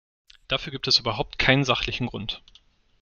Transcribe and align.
Dafür 0.47 0.71
gibt 0.71 0.87
es 0.87 0.97
überhaupt 0.97 1.37
keinen 1.37 1.63
sachlichen 1.63 2.07
Grund. 2.07 2.41